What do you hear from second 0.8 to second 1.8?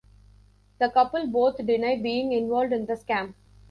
couple both